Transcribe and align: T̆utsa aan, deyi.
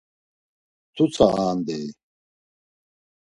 T̆utsa 0.95 1.25
aan, 1.41 1.57
deyi. 1.65 1.89